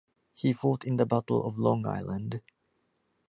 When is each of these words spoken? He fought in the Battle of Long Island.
He 0.33 0.51
fought 0.53 0.83
in 0.83 0.97
the 0.97 1.05
Battle 1.05 1.45
of 1.45 1.59
Long 1.59 1.85
Island. 1.85 2.41